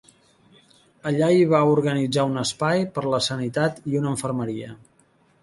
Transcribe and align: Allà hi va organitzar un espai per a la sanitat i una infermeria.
Allà 1.09 1.27
hi 1.35 1.43
va 1.51 1.59
organitzar 1.73 2.25
un 2.31 2.39
espai 2.45 2.83
per 2.97 3.05
a 3.07 3.13
la 3.17 3.21
sanitat 3.27 3.79
i 3.93 4.01
una 4.03 4.13
infermeria. 4.17 4.73